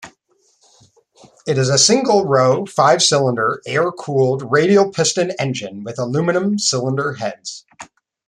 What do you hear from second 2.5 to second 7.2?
five-cylinder air-cooled radial piston engine with aluminum cylinder